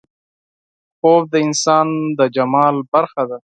[0.97, 1.87] خوب د انسان
[2.19, 3.37] د جمال برخه ده